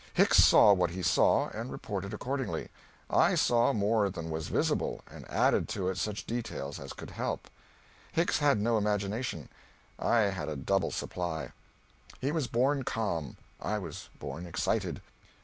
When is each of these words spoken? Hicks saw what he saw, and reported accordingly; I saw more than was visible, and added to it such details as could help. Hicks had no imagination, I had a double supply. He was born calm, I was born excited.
Hicks 0.15 0.43
saw 0.43 0.73
what 0.73 0.89
he 0.89 1.03
saw, 1.03 1.49
and 1.49 1.71
reported 1.71 2.11
accordingly; 2.11 2.69
I 3.07 3.35
saw 3.35 3.71
more 3.71 4.09
than 4.09 4.31
was 4.31 4.47
visible, 4.47 5.01
and 5.05 5.29
added 5.29 5.69
to 5.69 5.89
it 5.89 5.97
such 5.99 6.25
details 6.25 6.79
as 6.79 6.93
could 6.93 7.11
help. 7.11 7.47
Hicks 8.11 8.39
had 8.39 8.59
no 8.59 8.79
imagination, 8.79 9.47
I 9.99 10.21
had 10.21 10.49
a 10.49 10.55
double 10.55 10.89
supply. 10.89 11.51
He 12.19 12.31
was 12.31 12.47
born 12.47 12.81
calm, 12.81 13.37
I 13.61 13.77
was 13.77 14.09
born 14.17 14.47
excited. 14.47 15.01